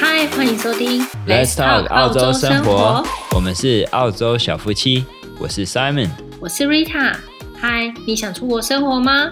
[0.00, 3.04] 嗨，欢迎收听 Let's Talk 澳洲生活。
[3.34, 5.04] 我们是澳洲小夫妻，
[5.38, 6.10] 我是 Simon，
[6.40, 7.14] 我是 Rita。
[7.56, 9.30] 嗨，你想出国生活吗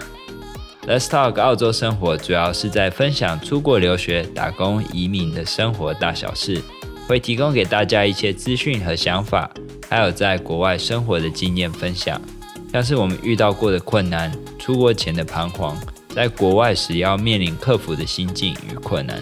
[0.87, 6.61] ？Let's Talk 澳洲生活主要是在分享出国留学、打工、移民的生活大小事，
[7.07, 9.49] 会提供给大家一些资讯和想法，
[9.89, 12.21] 还有在国外生活的经验分享，
[12.71, 15.77] 像是我们遇到过的困难、出国前的彷徨。
[16.09, 19.19] 在国外时要面临克服的心境与困难，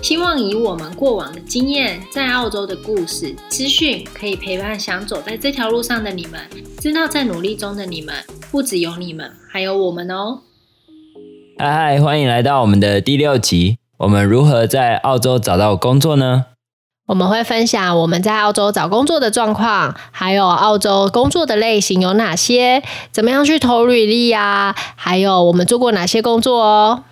[0.00, 6.40] 希望以我们过往的经验，在澳洲的故事资讯，可以陪伴想走在这条路上的你们，
[6.78, 8.14] 知道在努力中的你们，
[8.50, 10.40] 不只有你们，还有我们哦。
[11.58, 13.78] 嗨嗨，欢迎来到我们的第六集。
[13.98, 16.46] 我们如何在澳洲找到工作呢？
[17.08, 24.76] 我们会分享我们在澳洲找工作的状况，还有澳洲工作的类型有哪些，怎么样去投履历呀？
[24.94, 27.02] 还有我们做过哪些工作哦。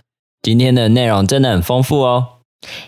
[0.40, 2.26] 今天的内容真的很丰富哦。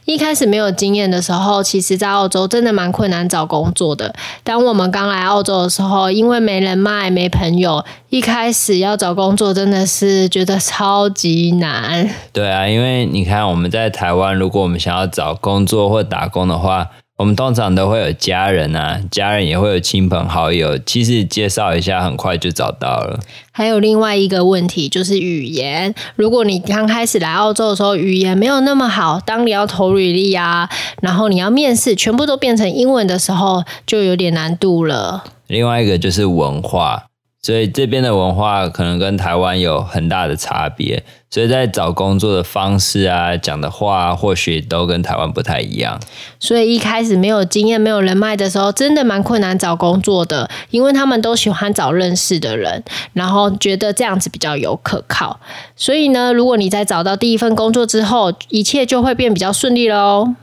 [0.05, 4.15] 一开始没有经验的时候，其实，在澳洲真的蛮困难找工作的。
[4.43, 12.09] 当我们刚来澳洲的时候，因为没人脉、没朋友，一开始要找工作真的是觉得超级难。
[12.33, 23.19] 对啊，因为你看我们在台湾，如果我们想要找工作或打工的话，我们通常都会有家人啊，家人也会有亲朋好友，其实介绍一下，很快就找到了。
[23.51, 30.71] 还有另外一个问题就是语言，如果你刚开始来澳洲的时候语言没有那么好，当你要投履历啊，
[31.03, 35.25] 然后你要面试，全部都变成英文的时候，就有点难度了。
[35.49, 37.08] 另外一个就是文化。
[37.41, 46.01] 所以这边的文化可能跟台湾有很大的差别，所以在找工作的方式啊，讲的话或许都跟台湾不太一样。
[46.41, 55.39] 所以一开始没有经验、没有人脉的时候，真的蛮困难找工作的，因为他们都喜欢找认识的人，然后觉得这样子比较有可靠。
[55.77, 60.35] 所以呢，如果你在找到第一份工作之后，一切就会变比较顺利喽。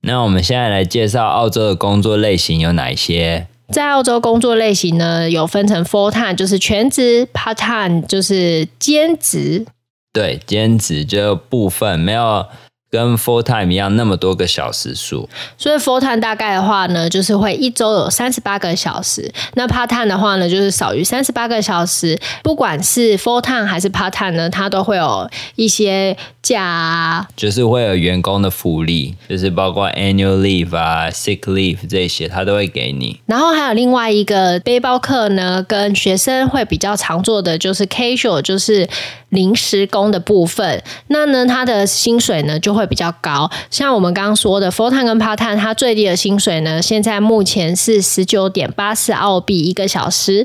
[0.00, 3.46] 那我们现在来介绍澳洲的工作类型有哪一些？
[3.72, 9.66] 在澳洲工作类型呢，有分成 full time，就是全职；part time，就是兼职。
[10.12, 12.46] 对，兼职就部分没有。
[12.90, 19.32] 跟 full time 一样那么多个小时数，所以 full time 大概的话呢，就是会一周有三十八个小时。
[19.54, 22.18] 那 part time 的话呢，就是少于三十八个小时。
[22.42, 33.20] 不管是 full time 还是 part time 呢，它都会有一些假啊，就是会有员工的福利，就是包括 annual leave 啊、sick leave 这些，它都会给你。
[33.26, 38.88] 然后还有另外一个背包客呢，跟学生会比较常做的就是 casual，就是
[39.30, 40.82] 临时工的部分。
[41.06, 42.86] 那呢，他的薪水呢就会。
[42.90, 50.44] 比较高，像我们刚刚说的 full time 跟 part time，它最低的薪水呢，现在目前是十九点八四澳币一个小时。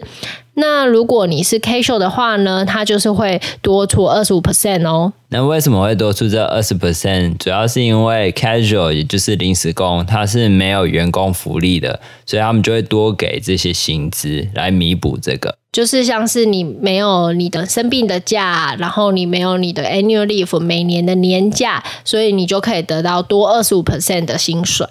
[0.54, 5.12] 那如果你是 casual 的话呢，它就是会多出二十五 percent 哦。
[5.30, 7.36] 那为什么会多出这二十 percent？
[7.38, 15.58] 主要是因为 casual 也就是临时工，它是没有员工福利的，所以他们就会多给这些薪资来弥补这个。
[15.76, 24.88] 就是像是你没有你的生病的假，然后你没有你的 annual leave 每年的年假，所以你就可以得到多二十五 percent 的薪水。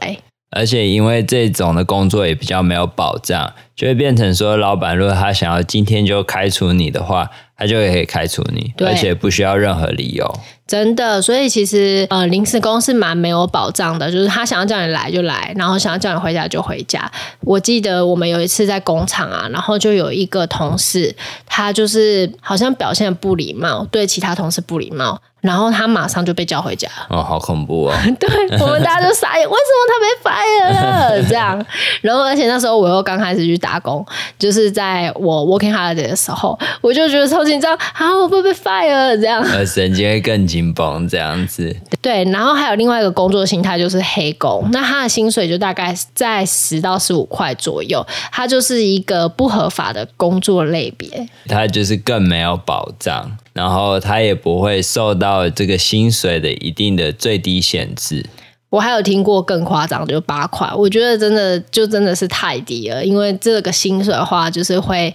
[0.55, 10.41] 而且因为这种的工作也比较没有保障，就会变成说，老板如果他想要今天就开除你的话，他就可以开除你，而且不需要任何理由。
[10.67, 17.11] 真的，所以其实呃，临时工是蛮没有保障的，就是他想要叫你来就来，然后想要叫你回家就回家。
[17.41, 25.21] 我记得我们有一次在工厂啊，然后就有一个同事，他就是好像表现不礼貌，对其他同事不礼貌。
[25.45, 26.89] 然后他马上就被叫回家。
[27.11, 28.03] 哦，好恐怖啊！
[28.19, 28.29] 对，
[28.59, 31.23] 我们大家都傻眼，为什么他被 fire 了？
[31.29, 31.67] 这样，
[32.01, 34.05] 然后而且那时候我又刚开始去打工，
[34.39, 39.43] 就是在我 working holiday 的时候，我就觉得超紧张，啊，我会被 fire 这样。
[39.43, 41.77] 呃，神经会更紧绷这样子。
[42.01, 53.37] 对，然后还有另外一个工作形态就是黑工，那他的薪水就大概在十到十五块左右，他就是一个不合法的工作类别，他就是更没有保障。
[53.55, 58.27] 然后他也不会受到这个薪水的一定的最低限制。
[58.69, 65.15] 我还有听过更夸张，就八块，我觉得真的就真的是太低了，因为这个薪水的话，就是会。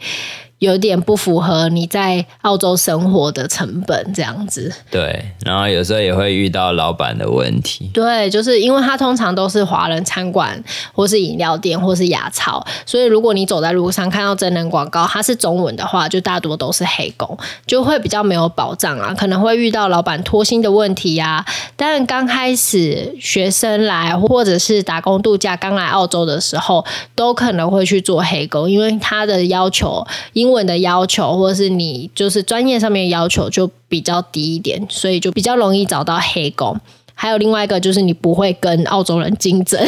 [0.59, 4.71] 有点不符合你在澳洲生活的成本这样子。
[4.91, 7.89] 对，然后有时候也会遇到老板的问题。
[7.93, 10.61] 对，就是因为他通常都是华人餐馆，
[10.93, 21.45] 或是饮料店，或是亚超，所以如果你走在路上看到真人广告，它是中文的话，就大多都是黑工，就会比较没有保障啊，可能会遇到老板拖薪的问题呀、啊。
[21.75, 26.85] 但刚开始学生来，或者是打工度假刚来澳洲的时候，
[27.15, 36.75] 都可能会去做黑工，因为他的要求因英文的要求，或者是你就是专业上面的要求就比较低一点，所以就比较容易找到黑工。
[37.13, 39.79] 还有另外一个就是你不会跟澳洲人竞争。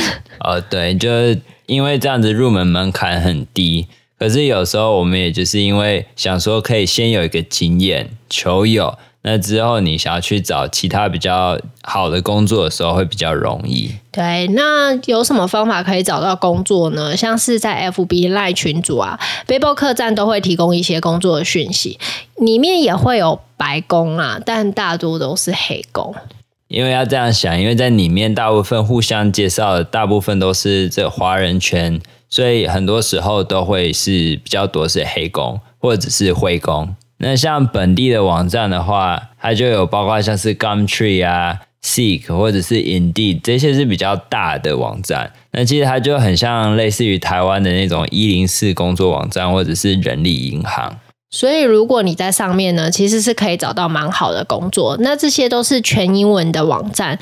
[0.41, 3.87] 哦， 对，就是因为这样子入门门槛很低。
[4.19, 13.91] 可是有时候我们也就是因为想说可以先有一个经验，求有，那之后你想要去找其他比较好的工作的时候会比较容易。
[14.12, 17.15] 对，那有什么方法可以找到工作呢？
[17.15, 22.00] 像是在 FB Line 群组啊，背包客栈都会提供一些工作的讯息，
[22.38, 26.15] 里面也会有白工啊，但大多都是黑工。
[26.68, 32.01] 因为要这样想，因为在里面大部分互相介绍的大部分都是这华人圈。
[32.29, 36.95] 所以很多时候都会是比较多是黑工或者是灰工。
[37.21, 45.31] 那像本地的网站的话，它就有包括像是 Gumtree 啊、Seek 或者是 Indeed 这些是比较大的网站。
[45.51, 50.97] 那其实它就很像类似于台湾的那种一零四工作网站或者是人力银行。
[51.29, 54.97] 所以如果你在上面呢，其实是可以找到蛮好的工作。
[55.00, 57.18] 那这些都是全英文的网站。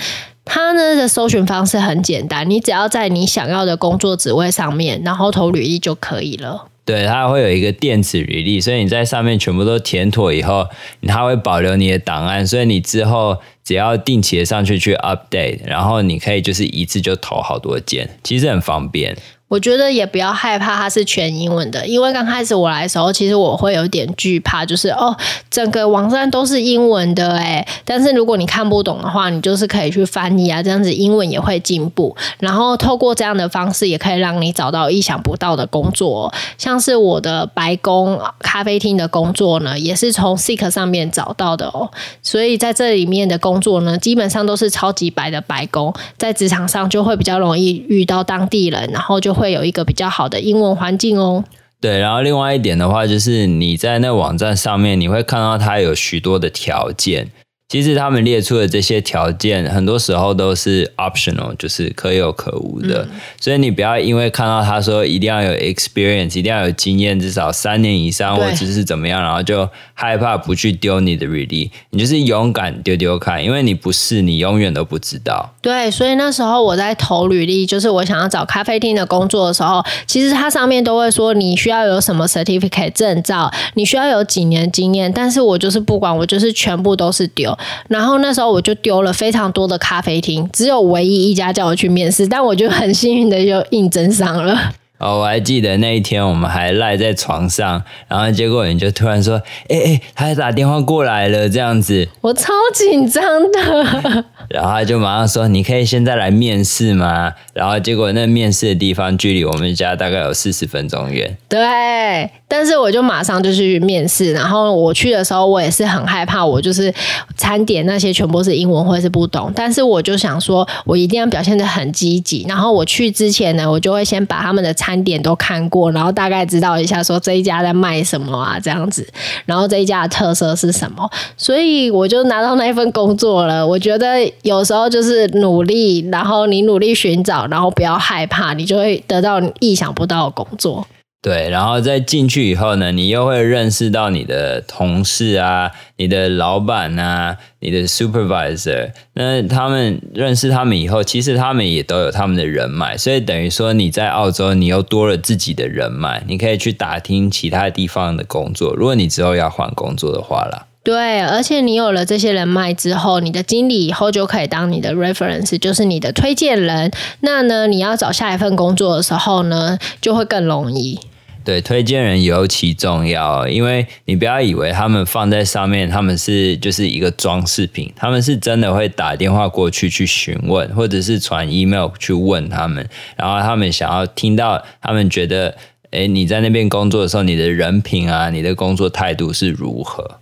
[0.45, 6.67] 它呢的搜寻方式很简单，你只要在你想要的工作职位上面，然后投履历就可以了。
[6.89, 10.67] 对，它会有一个电子履历，所以你在上面全部都填妥以后，
[11.05, 19.15] 它会保留你的档案，所以你之后只要定期的上去去 update，然后你可以就是一次就投好多件，其实很方便。
[19.49, 25.17] 我觉得也不要害怕它是全英文的，因为刚开始我来的时候，其实我会有点惧怕，就是哦，
[25.49, 32.15] 整个网站都是英文的诶，但是如果你看不懂的话，你就是可以去翻译啊，这样子英文也会进步。
[32.37, 41.89] 然后透过这样的方式，也可以让你找到意想不到的工作，像是我的白宫咖啡厅的工作呢，也是从 Seek 上面找到的哦。
[42.21, 49.38] 所以在这里面的工作呢，基本上都是超级白的白宫，在职场上就会比较容易遇到当地人，然后就。
[49.39, 51.43] 会有一个比较好的英文环境哦。
[51.81, 57.29] 对，然后另外一点的话，就是你在那网站上面，你会看到它有许多的条件。
[57.69, 63.03] 其实他们列出的这些条件，很多时候都是 optional，就是可有可无的。
[63.03, 71.69] 嗯、所以你不要因为看到他说一定要有 experience，一定要有经验，至少三年以上，或者是怎么样，然后就害怕不去丢你的履历。
[71.91, 75.53] 你就是勇敢丢丢看，因为你不试，你永远都不知道。
[75.61, 87.55] 对，所以那时候我在投履历，就是我想要找咖啡厅的工作的时候，其实它上面都会说你需要有什么 certificate 证照，你需要有几年经验，但是我就是不管，我就是全部都是丢。
[87.87, 94.73] 然后那时候我就丢了非常多的咖啡厅，只有唯一一家叫我去面试，但我就很幸运的就应征上了。
[94.99, 99.35] 哦，我还记得那一天我们还赖在床上，然后结果你就突然说
[99.69, 104.25] ：“哎、欸、哎、欸，他还打电话过来了。”这样子，我超紧张的。
[104.49, 111.37] 然后他就马上说：“你可以现在来面试吗？”然后结果那面试的地方距离我们家大概有四十分钟远。
[111.47, 114.33] 对，但是我就马上就去面试。
[114.33, 116.93] 然后我去的时候，我也是很害怕，我就是
[117.37, 119.51] 餐点那些全部是英文或者是不懂。
[119.55, 122.45] 但是我就想说，我一定要表现的很积极。
[122.49, 129.07] 然后我去之前呢，我就会先把他们的餐餐点都看过，然后大概知道一下说这一家在卖什么啊，这样子，
[129.45, 131.07] 然后这一家的特色是什么，
[131.37, 133.65] 所以我就拿到那一份工作了。
[133.65, 140.87] 我觉得有时候就是努力，然后你努力寻找，然后不要害怕，你就会得到意想不到的工作。
[141.21, 148.91] 对，然后再进去以后呢，你又会认识到你的同事啊，你的老板啊，你的 supervisor。
[149.15, 158.73] 那他们认识他们以后，其实他们也都有他们的人脉，所以等于说你在澳洲，你又多了自己的人脉，你可以去打听其他地方的工作。
[158.73, 160.67] 如果你之后要换工作的话啦。
[160.89, 166.91] 对，而且你有了这些人脉之后，你的经理以后就可以当你的 reference，就是你的推荐人。
[167.19, 170.99] 那呢，你要找下一份工作的时候呢，就会更容易。
[171.45, 182.83] 对，推荐人尤其重要，因为你不要以为他们放在上面，他们是就是一个装饰品，他们是真的会打电话过去去询问，或者是传 email 去问他们，
[183.15, 185.55] 然后他们想要听到，他们觉得，
[185.91, 190.19] 诶，你在那边工作的时候，你的人品啊，你的工作态度是如何？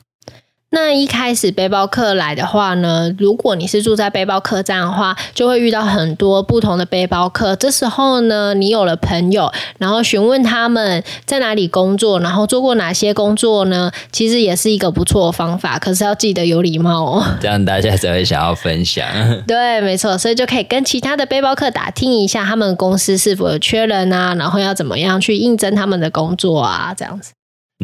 [0.70, 7.56] 那一开始背包客来的话呢，如果你是住在背包客栈的话，就会遇到很多不同的背包客。
[7.56, 13.90] 这时候呢，你有了朋友，然后询问他们在哪里工作，然后做过哪些工作呢？
[14.12, 15.80] 其实也是一个不错的方法。
[15.80, 19.08] 可是要记得有礼貌哦，这样大家才会想要分享。
[19.48, 27.32] 对，没错，所以就可以跟其他的背包客打听一下，他们公司是否有缺人啊，然后要怎么样去应征他们的工作啊，这样子。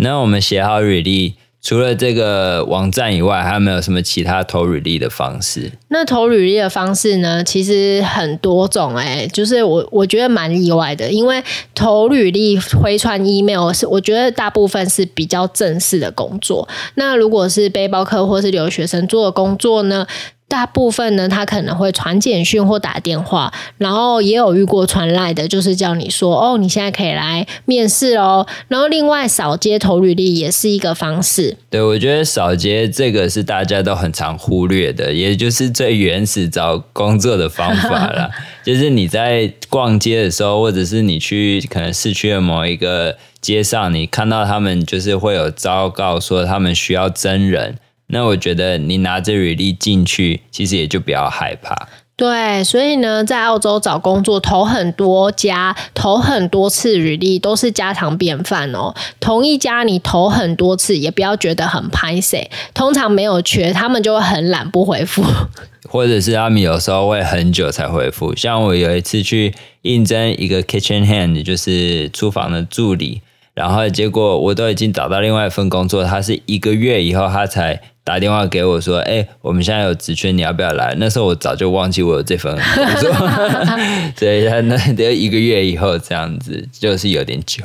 [0.02, 1.36] 那我们写好履历。
[1.64, 5.72] 除了这个网站以外，还有没有什么其他投履历的方式？
[5.88, 7.42] 那投履历的方式呢？
[7.42, 11.42] 其实很多种哎、就是我我觉得蛮意外的，因为
[11.74, 16.68] 投履历回传 email 是我觉得大部分是比较正式的工作。
[16.96, 20.06] 那如果是背包客或是留学生做的工作呢？
[20.54, 28.46] 大部分呢，他可能会传简讯或打电话，然后也有遇过传赖的，就是叫你说哦，你现在可以来面试哦。
[28.68, 31.58] 然后另外扫街投履历也是一个方式。
[31.72, 38.30] 对，我觉得扫街这个是大家都很常忽略的，也就是最原始找工作的方法了。
[38.64, 47.80] 就是你在逛街的时候，或者是你去可能市区的某一个街上，你看到他们就是会有昭告说他们需要真人，
[48.14, 51.90] 那我觉得你拿着履历进去，其实也就不要害怕。
[52.16, 58.94] 对，所以呢，在澳洲找工作，投很多家，投很多次履历都是家常便饭哦。
[59.20, 62.52] 同一家你投很多次，也不要觉得很拍谢。
[62.76, 65.24] 通常没有缺，他们就会很懒不回复。
[65.90, 73.22] 或者是他们有时候会很久才回复，像我有一次去应征一个 kitchen hand，就是厨房的助理，
[73.56, 77.82] 然后结果我都已经找到另外一份工作，他是一个月以后他才。
[78.06, 83.14] 打电话给我说：“哎、欸，我们现在有职缺，你要不要来？”那时候我早就忘记我有这份工作，
[84.18, 87.64] 所以他那得一个月以后这样子，就是有点久。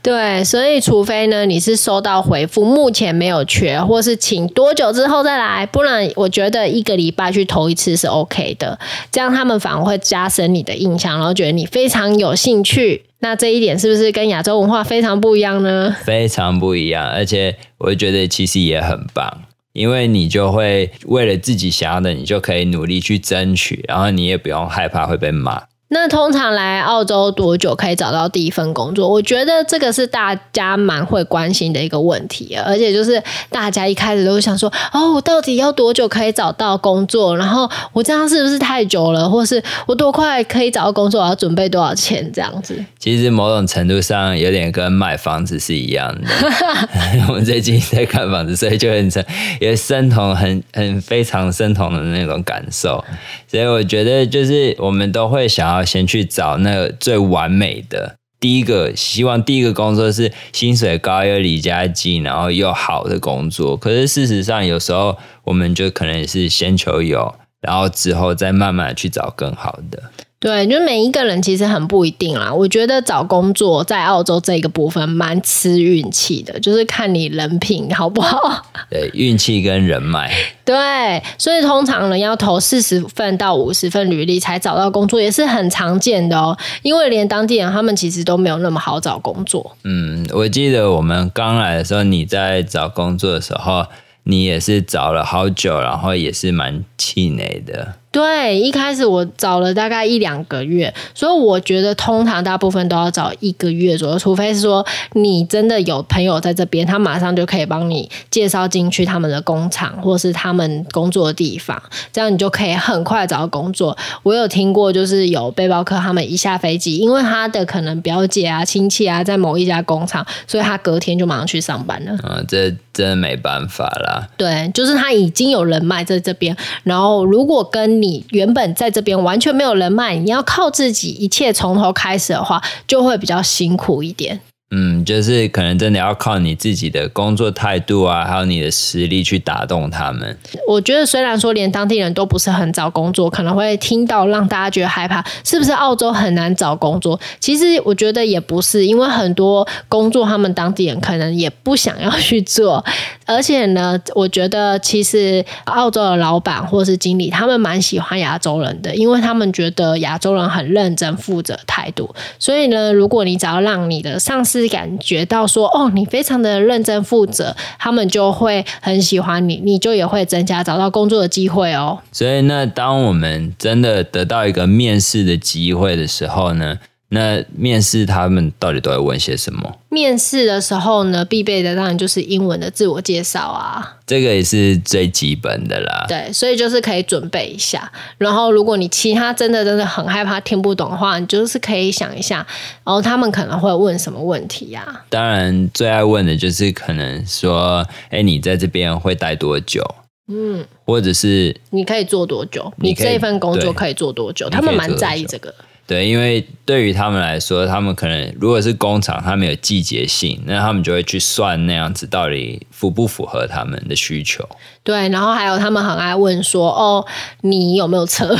[0.00, 8.78] 对，所以除非呢你是收到回复，目前没有缺，或是请多久之后再来，不然我觉得一个礼拜去投一次是 OK 的，
[9.12, 13.04] 这样他们反而会加深你的印象，然后觉得你非常有兴趣。
[13.20, 15.94] 那这一点是不是跟亚洲文化非常不一样呢？
[16.04, 19.42] 非常不一样，而且我觉得其实也很棒。
[19.76, 25.62] 因为你就会为了自己想要的，你就可以努力去争取，然后你也不用害怕会被骂。
[25.88, 29.08] 那通常来澳洲多久可以找到第一份工作？
[29.08, 37.36] 我觉得这个是大家蛮会关心的一个问题，而且就是大家一开始都想说，哦，我到底要多久可以找到工作？
[37.36, 39.30] 然后我这样是不是太久了？
[39.30, 41.22] 或是我多快可以找到工作？
[41.22, 42.28] 我要准备多少钱？
[42.34, 42.76] 这样子？
[42.98, 46.28] 其实某种程度上有点跟买房子是一样的。
[47.28, 49.24] 我们最近在看房子，所以就很成
[49.60, 53.04] 也深同很很非常深同的那种感受。
[53.46, 55.75] 所以我觉得就是我们都会想要。
[55.76, 63.76] 要先去找那个最完美的第一个，希望第一个工作是薪水高又离家近，然后又好的工作。
[63.76, 70.10] 可是事实上，有时候我们就可能是先求有，然后之后再慢慢去找更好的。
[70.46, 72.54] 对，就每一个人其实很不一定啦。
[72.54, 78.64] 我觉得找工作在澳洲这个部分蛮吃运气的，就是看你人品好不好。
[78.88, 80.32] 对，运气跟人脉。
[80.64, 86.56] 对，所以通常呢要投四十份到五十份履历才找到工作，也是很常见的哦。
[86.82, 89.76] 因为连当地人他们其实都没有那么好找工作。
[89.82, 93.86] 嗯，我记得我们刚来的时候，你在找工作的时候，
[94.22, 97.94] 你也是找了好久，然后也是蛮气馁的。
[98.16, 104.82] 对，一开始我找了大概一两个月，所以我觉得通常大部分都要找一个月左右，除非是说
[105.12, 113.94] 你真的有朋友在这边，他马上就可以帮你介绍进去他们的工厂或是他们工作的地方，这样你就可以很快找到工作。
[114.22, 122.16] 我有听过，就是有背包客他们一下飞机，因为他的可能表姐啊、亲戚啊在某一家工厂，所以他隔天就马上去上班了。
[122.22, 124.26] 嗯，这真的没办法啦。
[124.38, 128.05] 对，就是他已经有人脉在这边，然后如果跟你。
[128.06, 134.40] 你原本在这边完全没有人脉，你要靠自己一切从头开始的话，就会比较辛苦一点。
[134.72, 140.36] 嗯，就是可能真的要靠你自己的工作态度啊，还有你的实力去打动他们。
[140.66, 147.18] 我觉得虽然说连当地人都不是很找工作，可能会听到让大家觉得害怕，是不是澳洲很难找工作？
[147.38, 152.84] 其实我觉得也不是，因为很多工作他们当地人可能也不想要去做。
[153.24, 162.12] 而且呢，我觉得其实澳洲的老板或是经理他们蛮喜欢亚洲人的，因为他们觉得亚洲人很认真负责态度。
[162.40, 171.98] 所以呢，如果你只要让你的上司是感觉到说哦，你非常的认真负责，他们就会很喜欢你，你就也会增加找到工作的机会哦。
[172.12, 176.78] 所以，那当我们真的得到一个面试的机会的时候呢？
[177.08, 179.78] 那面试他们到底都会问些什么？
[179.88, 186.04] 面试的时候呢，必备的当然就是英文的自我介绍啊，这个也是最基本的啦。
[186.08, 187.90] 对，所以就是可以准备一下。
[188.18, 192.44] 然后，如果你其他真的真的很害怕听不懂的话，你就是可以想一下，
[192.84, 195.06] 然后他们可能会问什么问题呀、啊？
[195.08, 199.82] 当然，最爱问的就是可能说，哎，你在这边会待多久？
[200.28, 202.72] 嗯，或者是你可以做多久？
[202.78, 204.50] 你这一份工作可以做多久？
[204.50, 205.54] 他们蛮在意这个。
[205.86, 214.48] 对，因为对于他们来说，他们可能如果是工厂，他们有季节性，那他们就会去算那样子到底符不符合他们的需求。
[214.82, 217.06] 对，然后还有他们很爱问说：“哦，
[217.42, 218.36] 你有没有车？”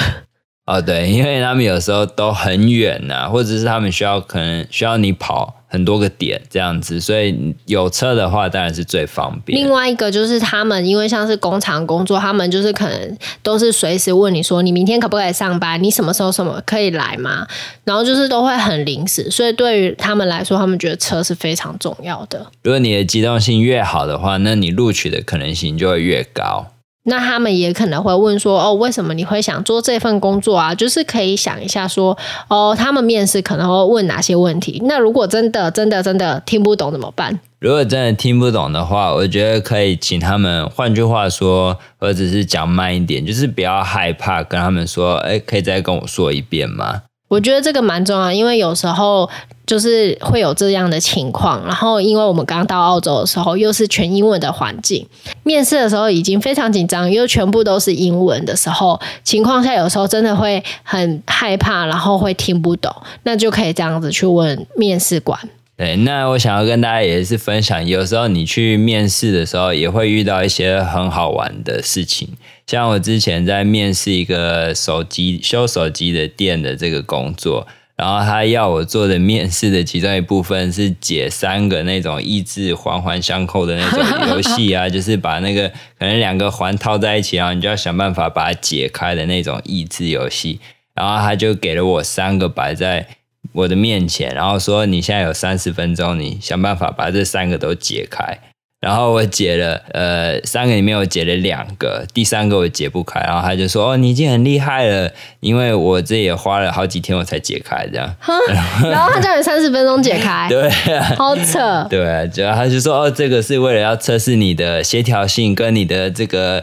[0.66, 5.62] 哦，对，因为他们有时候都很远呐、啊，或者是他们需要可能需要你跑。
[5.76, 9.60] 很多个点这样子，所以有车的话当然是最方便。
[9.60, 15.82] 另外一个就是他们因为像是工厂工作，他们就是可能都是随时问你说，你明天可不可以上班？
[15.82, 17.46] 你什么时候什么可以来吗？
[17.84, 22.46] 然后就是都会很临时，所以对于他们来说，他们觉得车是非常重要的。
[22.62, 26.68] 如果你的机动性越好的话，那你录取的可能性就会越高。
[27.08, 32.16] 那他们也可能会问说：“哦，为什么你会想做这份工作啊？”就是可以想一下说
[32.48, 34.82] ：“哦，他们面试可能会问哪些问题？
[34.84, 49.28] 那如果真的、真的、真的听不懂怎么办？”如果真的听不懂的话，我觉得可以请他们，换句话说，或者是讲慢一点，就是不要害怕跟他们说：“哎，可以再跟我说一遍吗？”我觉得这个蛮重要，因为有时候。
[49.66, 55.04] 就是会有这样的情况，然后因为我们刚到澳洲的时候，又是全英文的环境，
[55.42, 65.36] 面试的时候已经非常紧张，又全部都是英文的时候，情况下有时候真的会很害怕，然后会听不懂，那就可以这样子去问面试官。
[65.76, 72.30] 对，那我想要跟大家也是分享，有时候你去面试的时候，也会遇到一些很好玩的事情，
[72.66, 77.66] 像我之前在面试一个手机修手机的店的这个工作。
[77.96, 85.66] 然后他要我做的面试的其中一部分是解三个那种益智环环相扣的那种游戏啊， 就是把那个
[85.98, 90.60] 可能两个环套在一起，然后你就要想办法把它解开的那种益智游戏。
[90.94, 93.06] 然后他就给了我三个摆在
[93.52, 98.38] 我的面前，然后说，你现在有三十分钟，你想办法把这三个都解开。
[98.78, 103.18] 然后我解了，呃，三个里面我解了两个，第三个我解不开。
[103.20, 105.10] 然后他就说：“哦，你已经很厉害了，
[105.40, 108.14] 因为我这也花了好几天我才解开这样。”
[108.84, 111.86] 然后他叫你三十分钟解开，对啊，好扯。
[111.88, 116.62] 对啊，就他就说：“哦，这个是为了要测试你的协调性跟你的这个。”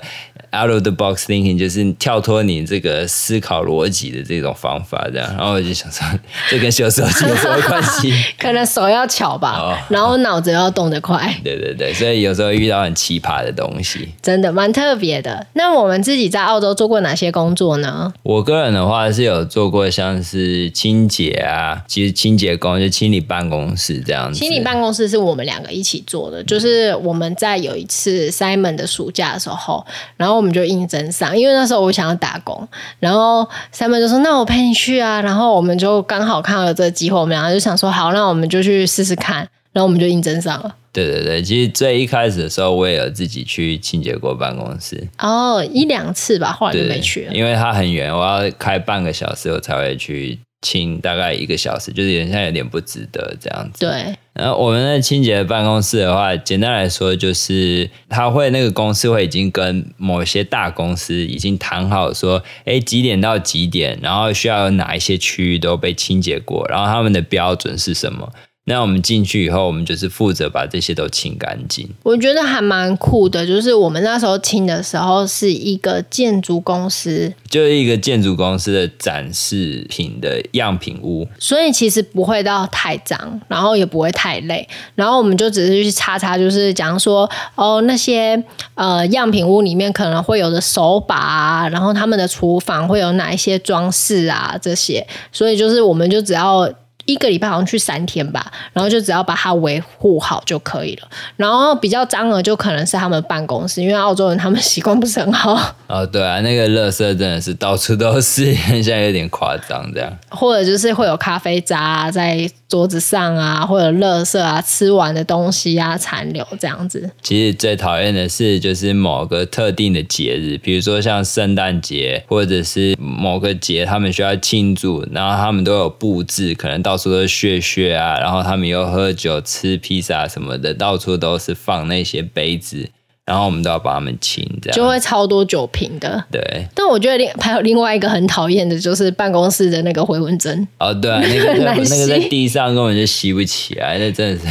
[0.56, 6.06] Out of the box thinking 就是跳脱你这个思考逻辑的这种方法，这样，然后我就想说，
[6.48, 8.14] 这跟修手机有什么关系？
[8.38, 11.36] 可能手要巧吧，oh, 然后脑子要动得快。
[11.44, 15.48] 对对对，所以有时候遇到很奇葩的东西，真的蛮特别的。
[15.54, 18.14] 那我们自己在澳洲做过哪些工作呢？
[18.22, 24.38] 我个人的话是有做过像是清洁啊，其实清洁工就清理办公室这样子。
[24.38, 29.84] 清理办公室是我们两个一起做的，就是我们在有一次 Simon 的暑假的时候，
[30.16, 30.43] 然后。
[30.44, 32.68] 我们就应征上，因为那时候我想要打工，
[33.00, 40.76] 然后 Simon 就说：“那我陪你去啊。”然后我们就刚好看到了这个机会，我们两个就想说：“好，那我们就去试试看。”然后我们就应征上了。
[40.92, 50.40] 对对对，其实最一开始的时候，我也有自己去清洁过办公室哦，一两次吧，后来就没去了，因为它很远，我要开半个小时我才会去。
[50.64, 53.82] 清大概一个小时，就是现在有点不值得这样子。
[53.86, 68.32] 对，然后我们的清洁办公室的话，简单来说就是，他会那个公司会已经跟某些大公司已经谈好说，哎，几点到几点，然后需要有哪一些区域都被清洁过，然后他们的标准是什么。
[68.66, 71.90] 那我们进去以后，我们就是负责把这些都清干净。
[72.02, 88.42] 我觉得还蛮酷的，就是我们那时候清的时候是一个建筑公司，就是一个建筑公司的展示品的样品屋，所以其实不会到太脏，然后也不会太累，然后我们就只是去擦擦，就是讲说哦那些
[88.76, 96.74] 呃样品屋里面可能会有的手把啊，然后他们的厨房会有哪一些装饰啊这些，所以就是我们就只要。
[97.06, 101.08] 一个礼拜好像去三天吧，然后就只要把它维护好就可以了。
[101.36, 105.54] 然后比较脏的就可能是他们办公室，因为澳洲人他们习惯不是很好。
[105.88, 110.12] 哦，对啊，那个垃圾真的是到处都是， 现在有点夸张这样。
[110.30, 117.12] 或者就是会有咖啡渣在桌子上啊，或者垃圾啊，吃完的东西啊残留这样子。
[117.22, 126.94] 其实最讨厌的是就是某个特定的节日，比如说像圣诞节或者是某个节，他们需要庆祝，然后他们都有布置，可能到。
[126.94, 132.88] 到处都是屑屑啊，然后他们又喝酒、吃披萨什么的，到处都是放那些杯子，
[133.26, 136.24] 然后我们都要帮他们清，这样就会超多酒瓶的。
[136.30, 140.68] 对，但我觉得另还有另外一个很讨厌的，就是办公室的那个回纹针。
[140.80, 144.48] 哦，对啊，那个那个 在地上根本就吸不起来，那真的是。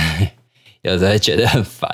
[0.82, 1.88] 有时候觉得很烦，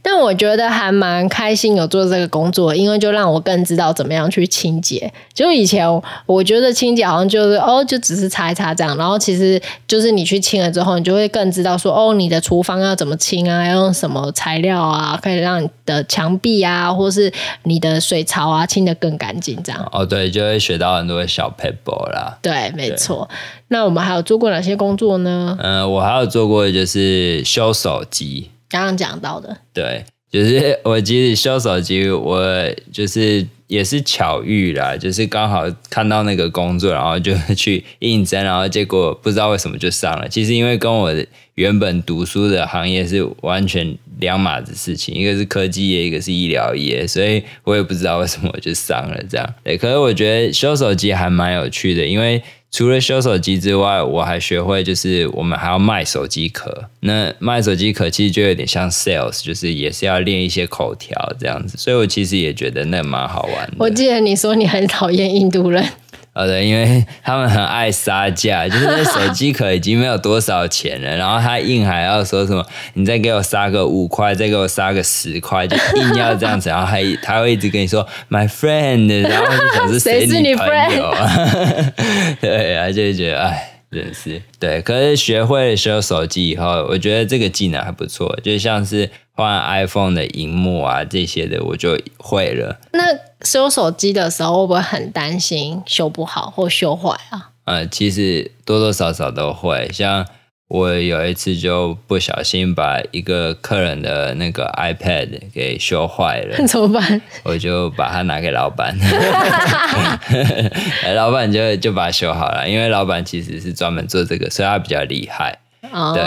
[0.00, 5.12] 但我觉得还蛮开心有做这个工作，因为就让我更知道怎么样去清洁。
[5.34, 5.84] 就以前
[6.26, 17.32] 我觉得清洁好像就是哦，就只是擦一擦这样，然后其实就是你去清了之后，你就会更知道说哦，你的厨房要怎么清啊，要用什么材料啊，可以让你的墙壁啊，或是
[17.64, 19.88] 你的水槽啊清得更干净这样。
[19.90, 22.38] 哦，对，就会学到很多小 paper 啦。
[22.40, 23.28] 对，没错。
[23.72, 25.56] 那我们还有做过哪些工作呢？
[25.60, 29.56] 嗯，我还有做过的就是修手机，刚刚讲到的。
[29.72, 32.44] 对，就是 我其实修手机，我
[32.92, 40.28] 就是也是巧遇啦，就是刚好看到那个工作，然后就 去应征，然后结果不知道为什么就上了。
[40.28, 41.14] 其实因为跟我
[41.54, 49.54] 原本读书的行业是完全两码子事情，一个是科技业，一个是医疗业，所以我也不知道为什么我就上了这样。
[49.62, 52.42] 对，可是我觉得修手机还蛮有趣的，因为。
[52.70, 56.84] 除了修手机之外，我还学会就是我们还要卖手机壳。
[57.00, 61.76] 那卖手机壳其实就有点像 sales，就是也是要练一些口条这样子。
[61.76, 63.74] 所以我其实也觉得那蛮好玩的。
[63.78, 65.84] 我记得你说你很讨厌印度人。
[66.32, 72.64] 好的，因为 他们很爱杀价，就是那手机壳已经没有多少钱了，然后他硬还要说什么，
[72.94, 80.66] 你再给我杀个五块，再给我杀个十块，就硬要这样子，然后还他会一直跟你说 my friend，然后就想是谁是你朋
[80.96, 81.92] 友啊？
[82.40, 84.80] 对啊，就觉得哎，真是对。
[84.82, 92.80] 可是学会修手机以后，我觉得这个技能还不错，就像是换 iPhone 的荧幕啊这些的，我就会了。
[92.92, 93.02] 那
[93.44, 97.50] 修手机的时候会不会很担心修不好或修坏啊？
[97.64, 99.88] 呃，其实多多少少都会。
[99.92, 100.26] 像
[100.70, 107.20] 我有一次就不小心把一个客人的那个 iPad 给修坏了， 怎么办？
[107.42, 108.96] 我就把它拿给老板，
[111.16, 112.68] 老板就就把它修好了。
[112.68, 115.58] 因为老板其实是专门做这个，所以他比较厉害。
[115.90, 116.22] 哦，对，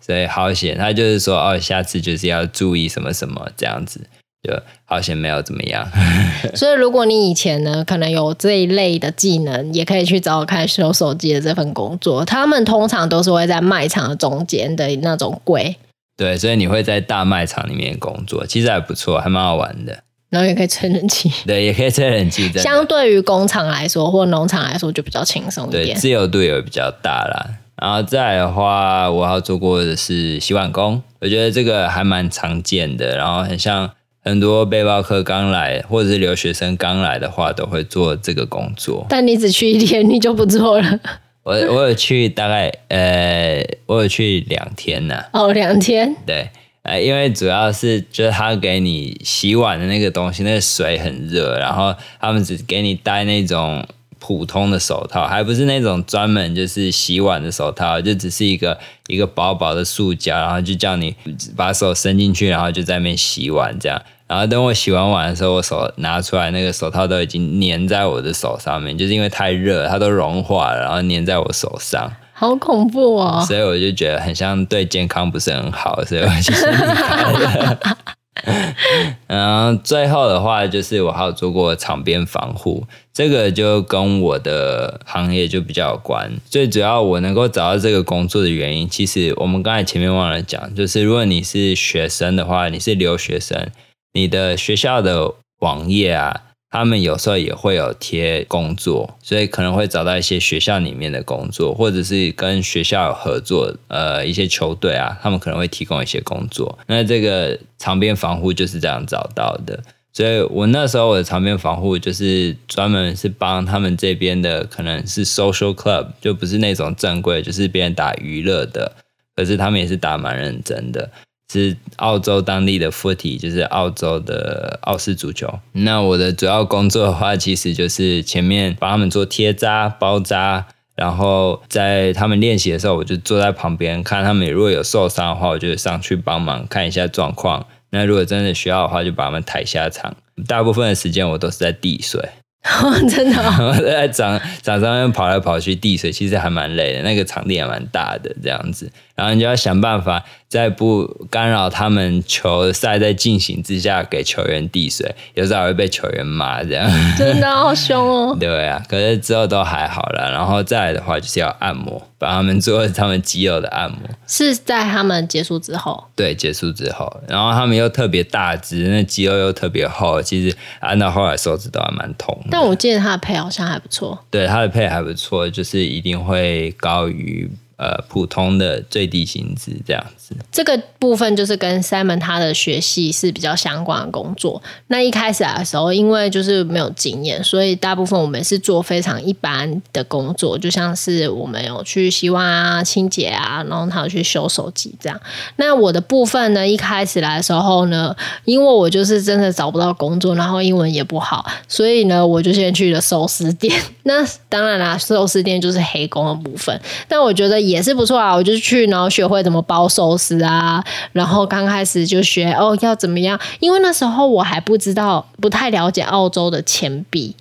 [0.00, 4.00] 所以好险，他就是说哦，下次就是要注意什么什么这样子。
[4.40, 4.52] 就
[4.84, 5.84] 好像没有怎么样，
[6.54, 12.24] 所以如果你以前呢，可能有这一类的技能，也可以去找我看修手机的这份工作。
[12.24, 15.74] 他们通常都是会在卖场的中间的那种柜。
[16.16, 20.04] 对，所以你会在大卖场里面工作，其实还不错，还蛮好玩的。
[20.30, 22.48] 然后也可以吹冷气，对，也可以吹冷气。
[22.58, 27.46] 相对于工厂来说，或农场来说，就比较轻松一点，对，自由度也比较大啦。
[27.74, 33.90] 然后再来的话，我要做过的是洗碗工，我觉得这个还蛮常见的，然后很像。
[34.22, 39.06] 很多背包客刚来，或者是留学生刚来的话，都会做这个工作。
[39.08, 41.00] 但你只去一天，你就不做了。
[41.44, 45.28] 我我有去大概呃，我有去两天呢、啊。
[45.32, 46.14] 哦，两天。
[46.26, 46.50] 对，
[46.82, 53.82] 呃，因为主要是就是他给你洗碗的那个东西，那个水很热，然后他们只给你带那种
[54.18, 61.14] 普通的手套，还不是那种专门就是洗碗的手套，就只是一个一个薄薄的塑胶，然后就叫你
[61.56, 64.02] 把手伸进去，然后就在那边洗碗这样。
[64.26, 73.42] 然后等我洗完碗的时候，我手拿出来，那个手套都已经粘在我的手上面，就是因为太热，它都融化了，然后粘在我手上，好恐怖哦！
[73.46, 76.52] 所以我就觉得很像对健康不是很好，所以我就。
[79.26, 86.32] 然后最后的话，就是我还有做过场边防护，这个就跟我的行业就比较有关。
[86.46, 93.70] 最主要我能够找到这个工作的原因，其实我们刚才前面忘了讲，就是如果你是学生的话，你是留学生。
[94.14, 106.78] 你的学校的网页啊，他们有时候也会有贴工作，所以可能会找到一些学校里面的工作，或者是跟学校合作，呃，一些球队啊，他们可能会提供一些工作。
[106.86, 118.94] 那这个长边防护就是这样找到的，所以我那时候我的长边防护就是专门是帮他们这边的，可能是 social club，就不是那种正规，就是别人打娱乐的，
[119.34, 121.10] 可是他们也是打蛮认真的。
[121.52, 125.58] 是澳洲当地的 footy，就是澳洲的澳式足球。
[125.72, 134.50] 那我的主要工作的话，其实就是前面帮他们做贴扎、包扎，然后在他们练习的时候，我就坐在旁边看他们。
[134.50, 137.66] 如果有受伤的话，我就上去帮忙看一下状况。
[137.90, 140.14] 那如果真的需要的话，就把他们抬下场。
[140.46, 142.20] 大部分的时间我都是在递水。
[142.64, 143.36] 哦、真的、
[143.82, 147.02] 在场场上面跑来跑去递水，其实还蛮累的。
[147.02, 158.36] 那个场地也蛮大的，这样子，然后你就要想办法在不干扰他们球赛在进行之下给球员递水，有时候还会被球员骂，这样真的好凶哦。
[158.38, 160.30] 对啊，可是之后都还好了。
[160.30, 163.98] 然后再来的话，就是要按摩，帮他们做他们肌肉的按摩。
[164.28, 166.04] 是在他们结束之后？
[166.14, 172.40] 对，结束之后，然后他们又特别大只，那肌肉又特别厚，其实按到后来手指都还蛮痛。
[172.48, 177.50] 但我记得他的配好像还不错，对，他的配还不错，就是一定会高于。
[177.78, 184.60] 呃，普通的最低薪资这样子，这个部分就是跟 Simon 他的学系是比较相关的工作。
[184.88, 195.20] 那一开始来的时候，因为就是没有经验，所以大部分我们是做非常一般的工作，就像是我们有去洗碗啊、清洁啊，然后他有去修手机这样。
[195.54, 198.12] 那我的部分呢，一开始来的时候呢，
[198.44, 203.80] 因为我就是真的找不到工作，然后英文也不好，所以呢，我就先去了寿司店。
[204.02, 207.67] 那当然啦，寿司店就是黑工的部分，但我觉得。
[207.68, 208.34] 也是不错啊。
[208.34, 217.34] 我就去，然后学会怎么包寿司啊，然后刚开始就学哦要怎么样，因为那时候我还不知道，不太了解澳洲的钱币。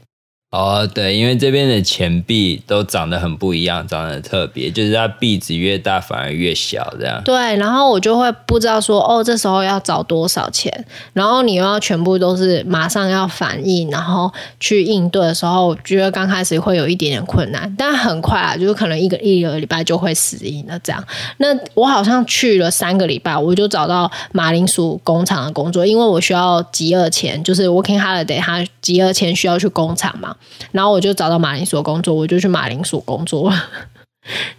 [0.49, 7.21] 哦，对，因为这边的钱币都长得很不一样，长得很特别，就是它币值越大反而越小，这样。
[7.25, 21.03] 对，然后我就会不知道说，哦，这时候要找多少钱，然后你又要全部都是马上要反应，然后去应对的时候，我觉得刚开始会有一点点困难，但很快啊，就是可能一个一个礼拜就会适应了这样。
[21.39, 30.35] 那我好像去了三个礼拜，我就找到马铃薯工厂的工作，因为我需要集二钱，就是 working holiday，他集二钱需要去工厂嘛。
[30.71, 33.51] 然后我就找到马铃薯工作，我就去马铃薯工作。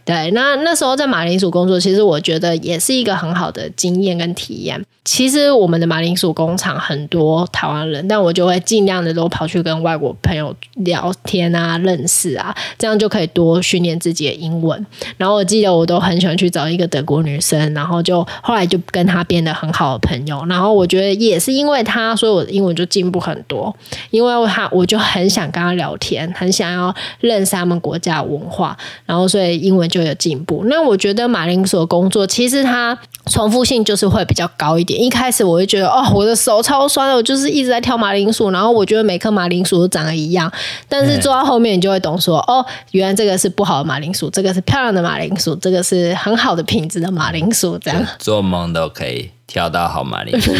[0.04, 4.84] 对，那那时候在马铃薯工作，其实我觉得也是一个很好的经验跟体验。
[5.04, 14.86] 其实我们的马铃薯工厂很多台湾人，但我就会尽量的都跑去跟外国朋友聊天啊、认识啊，这样就可以多训练自己的英文。
[15.16, 20.44] 然后我记得我都很喜欢去找一个德国女生，然后就后来就跟她变得很好的朋友。
[20.46, 23.74] 然后我觉得也是因为她，所以我的英文就进步很多。
[24.10, 28.76] 因为她，我就很想跟她聊天，很想要认识他们国家的文化，
[29.06, 30.64] 然后所以英文就有进步。
[30.66, 35.02] 那我觉得马铃薯的工作其实它重复性就是会比较高一点。
[35.02, 40.50] 一开始我就觉得哦，我的手超酸的，我就是一直在挑马铃薯，然后我觉得每颗马铃薯都长得一样。
[40.88, 49.30] 但是做到后面，你就会懂说，哦，原来这个是不好的马铃薯，这个是漂亮的马铃薯，这个是很好的品质的马铃薯，这样做梦都可以。
[49.48, 50.52] 挑到好马铃薯，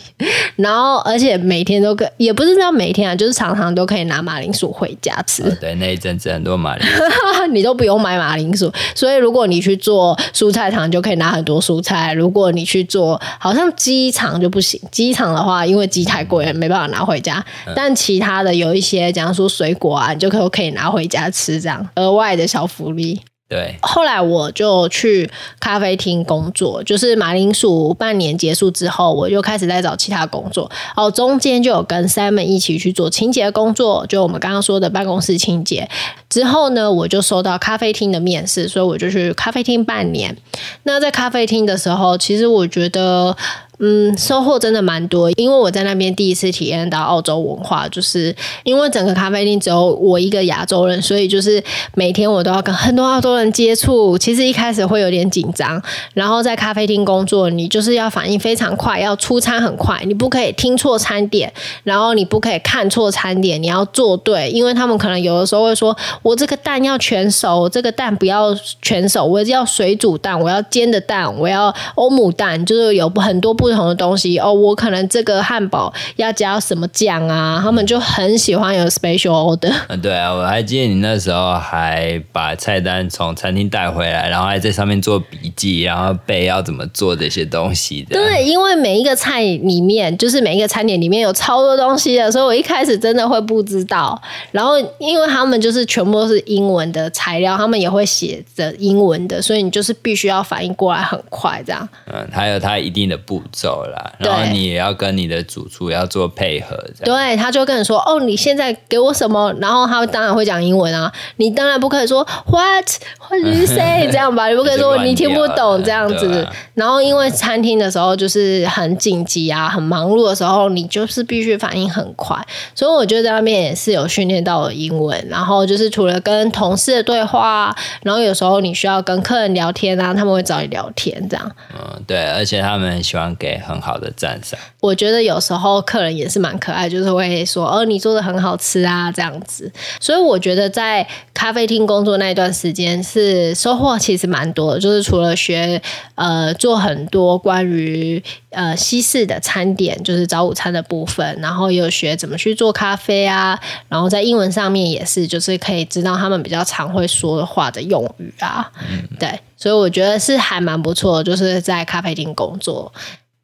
[0.56, 5.42] 然后而且每天都可，也不是说每天啊，就是常常都可以拿马铃薯回家吃。
[5.42, 12.12] 哦、对，那一阵子很多马铃薯， 你都不用买马铃薯，所以如果你去做蔬菜场，就可以拿很多蔬菜。
[12.12, 17.42] 如果你去做，好像鸡场就不行，鸡场的话，因为鸡太贵，没办法拿回家。
[17.66, 23.18] 嗯、但其他的有一些，假如说水果啊，你就可以可以拿回家吃，这样额外的小福利。
[23.46, 25.30] 对，后来我就去
[25.60, 30.70] 咖啡厅工作，就是马铃薯半年结束之后，我就开始在找其他工作。
[30.96, 35.88] 哦，中间就有跟 Simon 一起去做清洁工作，就我们刚刚说的办公室清洁。
[36.30, 40.36] 之后呢，我就收到咖啡厅的面试，所以我就去咖啡厅半年。
[40.84, 43.36] 那在咖啡厅的时候，其实我觉得。
[43.80, 51.62] 嗯，收获真的蛮多，因为我在那边第一次体验到澳洲文化，就是因为整个咖啡厅只有我一个亚洲人，所以就是
[51.94, 54.16] 每天我都要跟很多澳洲人接触。
[54.16, 55.82] 其实一开始会有点紧张，
[56.12, 73.63] 然后在咖啡厅工作，你就是要反应非常快，要出餐很快，你不可以听错餐点，然后你不可以看错餐点，你要做对，因为他们可能有的时候会说，我这个蛋要全熟，这个蛋不要全熟，我要水煮蛋，我要煎的蛋，我要欧姆蛋，就是有很多不。
[73.64, 77.58] 不同的东西哦，我可能这个汉堡要加什么酱啊？
[77.62, 79.72] 他们就很喜欢有 special order。
[79.88, 88.14] 嗯，对啊，我还记得你那时候还把菜单从餐厅带回来，然后还在上面做笔记，然后背要怎么做这些东西的。
[88.14, 94.20] 对，因为每一个菜里面，就是每一个餐点里面有超多东西的，所以我一开始真的会不知道。
[94.50, 101.88] 然后，因为他们就是全部都是英文的材料，他们也会写着英文的，所以你就是必须要反应过来很快，这样。
[102.12, 103.42] 嗯，还有它一定的步。
[103.54, 109.54] 走了，然后你也要跟你的主厨要做配合，对，他就跟你说，哦，你现在给我什么？
[109.60, 112.84] 然后他当然会讲英文啊，你当然不可以说 what
[113.20, 116.42] what do you say 这样吧，你不可以说你听不懂这样子。
[116.42, 122.36] 啊、然后因为餐厅的时候就是很紧急啊，很忙碌的时候，你就是必须反应很快，
[122.74, 125.24] 所以我觉得在那边也是有训练到了英文。
[125.30, 131.52] 然后就是除了跟同事的对话，然后有时候你需要跟客人聊天啊，他们会找你聊天这样。
[131.72, 133.32] 嗯，对，而且他们很喜欢。
[133.43, 145.80] 给很好的赞赏，我觉得有时候客人也是蛮可爱，就是会说：“哦，你做的很好吃啊，这样子。”所以我觉得在咖啡厅工作那一段时间是收获其实蛮多的，就是除了学
[146.14, 162.92] 呃做很多关于呃西式的餐点，就是早午餐的部分，然后也有学怎么去做咖啡啊，然后在英文上面也是，就是可以知道他们比较常会说的话的用语啊，嗯、对，所以我觉得是还蛮不错，就是在咖啡厅工作。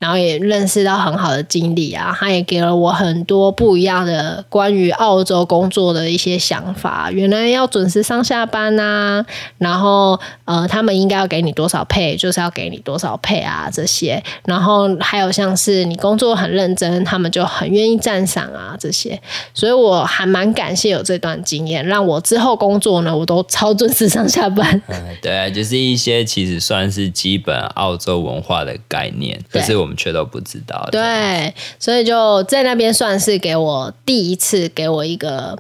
[0.00, 7.12] 然后也认识到很好的经历啊，他也给了我很多不一样的关于澳洲工作的一些想法。
[7.12, 9.22] 原来要准时上下班啊，
[9.58, 14.22] 然后呃，他们应该要给你多少 pay，就是要给你多少 pay 啊这些。
[14.46, 19.20] 然后还有像是你工作很认真，他们就很愿意赞赏啊这些。
[19.52, 24.80] 所以我还蛮感谢有这段经验，让我之后工作呢，我都超准时上下班。
[24.88, 29.89] 嗯，对啊，就是一些其实算是基本澳洲文化的概念，可是我。
[29.90, 35.58] 我们却都不知道，对，所以就在那边算是给我第一次给我一个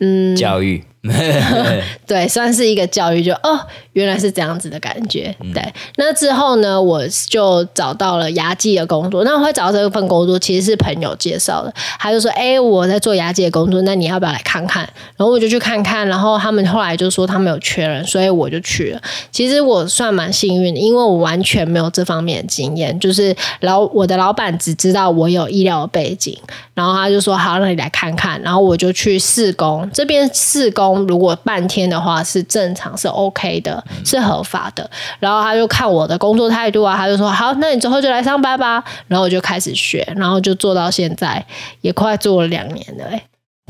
[0.00, 0.82] 嗯教育，
[2.06, 3.58] 对，算是一个教育就，哦，
[3.92, 5.34] 原来是这样子的感觉。
[5.52, 5.62] 对，
[5.96, 9.24] 那之后呢，我就找到了牙技的工作。
[9.24, 11.72] 那我会找到这份工作，其实是朋友介绍的。
[11.98, 14.82] 他就说：“哎、我在做牙技的工作，那你要不要来看看？”
[15.16, 16.06] 然后我就去看看。
[16.06, 19.02] 然后他们后来就说他们有缺人，所以我就去了。
[19.30, 22.98] 其实我算蛮幸运的，因为我完全没有这方面的经验。
[23.00, 26.38] 就是老我的老板只知道我有医疗背景，
[26.74, 30.95] 然后他就说：“好，那你来看看。”然后我就去试工，这边试工。
[31.06, 34.88] 如果半天的话是正常，是 OK 的，是合法的。
[35.18, 38.82] 然后他就看我的工作态度啊，他就说好，那你之后就来上班吧。
[39.08, 41.44] 然后我就开始学，然后就做到现在，
[41.80, 43.22] 也快做了两年了欸。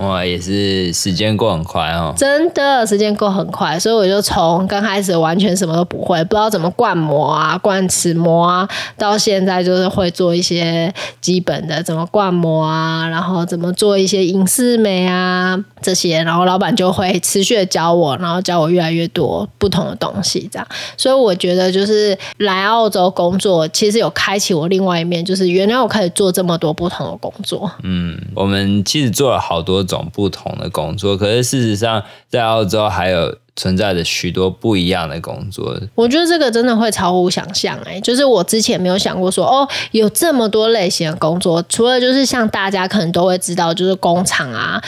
[0.02, 27.70] 哇，也是时间过很快哦，真的时间过很快，所以我就从刚开始完全什么都不会，不知道怎么灌膜啊、灌齿膜啊，到现在就是会做一些基本的怎么灌膜啊，然后怎么做一些隐适美啊这些，然后老板就会持续的教我，然后教我越来越多不同的东西，这样，所以我觉得就是来澳洲工作，其实有开启我另外一面，就是原来我可以做这么多不同的工作。
[27.82, 35.74] 嗯，我们其实做了好多种不同的工作，可是事实上，在澳洲还有存在着许多不一样的工作。
[35.94, 44.82] 我觉得这个真的会超乎想象哎，就是我之前没有想过说，哦，有这么多类型的工作，除了就是像大家可能都会知道，就是工厂啊。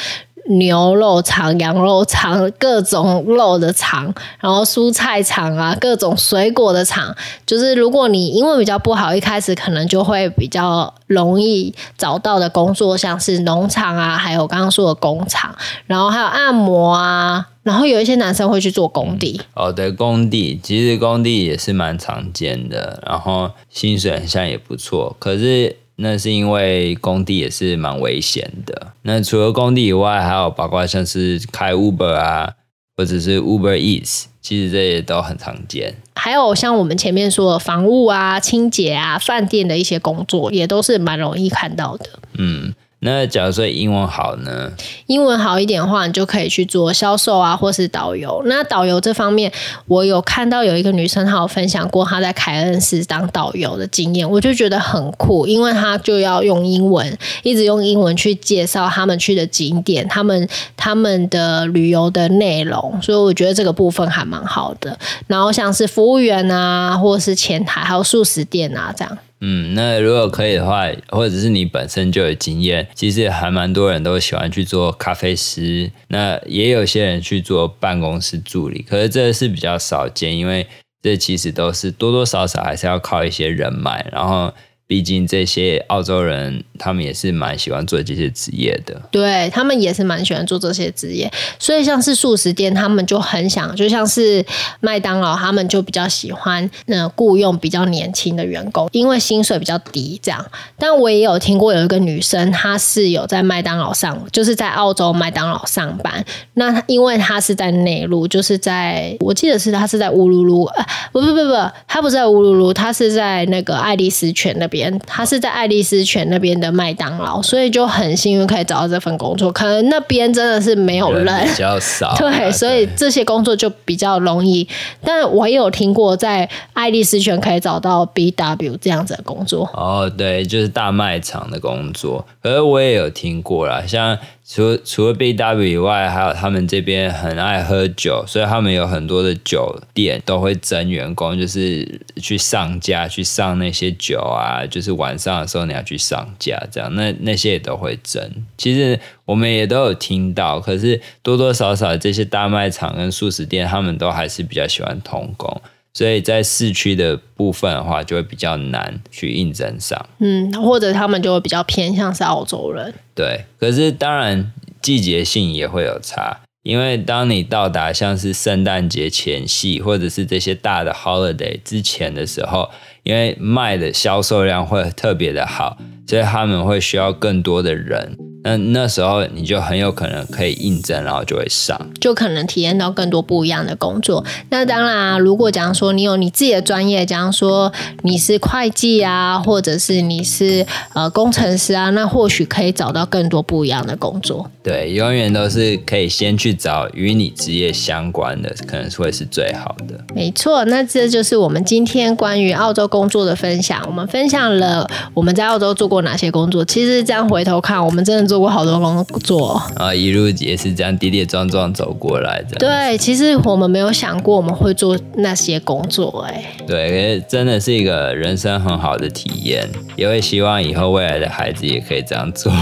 [0.48, 7.14] 牛肉肠、羊肉肠， 各种肉的厂，然后蔬菜厂啊，各种水果的厂，
[7.46, 15.54] 就是如果你英文比较不好，一开始可能就会比较容易找到的工作，像是农场啊，还有刚刚说的工厂，
[15.86, 19.40] 然后还有按摩啊，然后有一些男生会去做工地。
[19.54, 25.76] 哦，对，工地其实工地也是蛮常见的，然后薪水好像也不错，可是。
[26.00, 28.92] 那是因为工地也是蛮危险的。
[29.02, 32.54] 那除了工地以外，还有包括像是开 Uber 啊，
[32.96, 35.96] 或者是 Uber Eats，其实这些都很常见。
[36.14, 42.06] 还有像我们前面说的房务啊、清洁啊、饭店的一些工作，也都是蛮容易看到的。
[42.34, 42.72] 嗯。
[43.00, 44.72] 那假如说英文好呢？
[45.06, 48.42] 英文好一点的话，你就可以去做销售啊，或是导游。
[48.46, 49.52] 那导游这方面，
[49.86, 64.98] 我有看到有一个女生，她有分享过她在凯恩斯当导游的经验，我就觉得很酷，因为她就要用英文，一直用英文去介绍他们去的景点，他们他们的旅游的内容，所以我觉得这个部分还蛮好的。
[65.28, 69.18] 然后像是服务员啊，或是前台，还有素食店啊，这样。
[69.40, 75.90] 嗯，那如果可以的话，或者是你本身就有经验，其实还蛮多人都喜欢去做咖啡师。
[76.08, 80.66] 那也有些人去做办公室助理，可是这是比较少见，因为
[81.02, 84.52] 这其实都是多多少少还是要靠一些人脉，然后。
[84.88, 88.98] 毕竟这些澳洲人，他们也是蛮喜欢做这些职业的。
[89.10, 94.42] 对，他们也是蛮喜欢做这些职业，所以像是素食店，他们就很想，就像是
[94.80, 100.18] 麦当劳，他们就比较喜欢那雇佣比较年轻的员工，因为薪水比较低。
[100.22, 100.42] 这样，
[100.78, 106.24] 但我也有听过有一个女生，她是有在麦当劳上，就是在澳洲麦当劳上班。
[106.54, 114.77] 那因为她是在内陆，就是在我记得是她是在乌鲁鲁，呃，不不不不，她不是在乌鲁鲁，她是在那个爱丽丝泉那边。
[115.06, 119.50] 他是在爱丽丝泉那边的麦当劳，所以就很幸运可以找到这份工作。
[119.50, 124.68] 可能那边真的是没有人，人比较少， 对，所以这些工作就比较容易。
[125.02, 129.68] 但我也有听过在爱丽丝泉可以找到 BW 这样子的工作。
[129.72, 132.26] 哦，对，就是大卖场的工作。
[132.42, 134.18] 可是我也有听过啦，像。
[134.50, 148.26] 除除了 BW 以外，还有他们这边很爱喝酒，所以他们有很多的酒店都会征员工，就是去上架去上那些酒啊，就是晚上的时候你要去上架，这样那那些也都会征。
[148.56, 155.60] 其实我们也都有听到，可是多多少少这些大卖场跟素食店，他们都还是比较喜欢童工。
[155.92, 159.98] 所以在市区的部分的话，就会比较难去应征上。
[160.18, 162.94] 嗯，或者他们就会比较偏向是澳洲人。
[163.14, 172.70] 对，可是当然季节性也会有差，因为当你到达像是圣诞节前夕，或者是这些大的 holiday 之前的时候，
[173.02, 178.16] 因为卖的销售量会特别的好，所以他们会需要更多的人。
[178.44, 184.24] 那那时候你就很有可能可以应征，然后就会上，就可能体验到更多不一样的工作。
[184.50, 187.70] 那当然啊，如果假如说你有你自己的专业，假如说
[188.02, 194.48] 你是会计啊，或者是你是呃工程师啊，那或许可以找到更多不一样的工作。
[194.62, 199.98] 对，永远都是可以先去找与你职业相关的，可能会是最好的。
[200.14, 203.82] 没错，那这就是我们今天关于澳洲工作的分享。
[203.86, 206.64] 我们分享了我们在澳洲做过哪些工作。
[206.64, 208.28] 其实这样回头看，我们真的。
[208.28, 212.58] 做过好多工作，啊一路也是这样跌跌撞撞走过来的。
[212.58, 222.52] 对，其实我们没有想过我们会做那些工作，哎，对，真的是一个人生很好的体验，也会希望以后未来的孩子也可以这样做，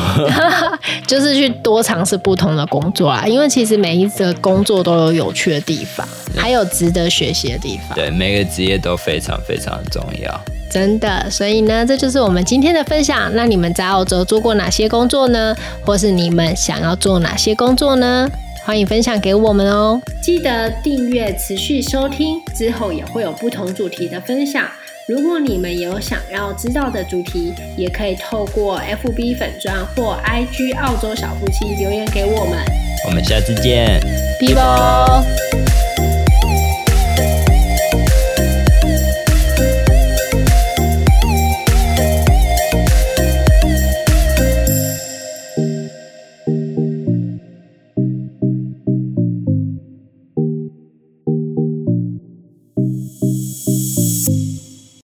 [1.05, 6.07] 就是去多尝试不同的工作啊，因为其实每一个工作都有有趣的地方，
[6.37, 7.95] 还有值得学习的地方。
[7.95, 10.41] 对，每个职业都非常非常重要。
[10.71, 13.31] 真的，所以呢，这就是我们今天的分享。
[13.35, 15.57] 那你们在澳洲做过哪些工作呢？
[15.85, 18.29] 或是你们想要做哪些工作呢？
[18.65, 20.01] 欢迎分享给我们哦！
[20.21, 24.67] 记得订阅，持续收听，之后也会有不同主题的分享。
[25.07, 32.59] 如果你们有想要知道的主题，也可以透过 FB 粉砖或 IG 澳洲小夫妻留言给我们。
[33.07, 34.01] 我们下次见，
[34.41, 35.46] 拜拜。